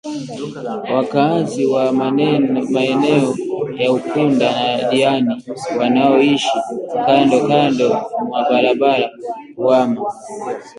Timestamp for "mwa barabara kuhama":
8.27-10.01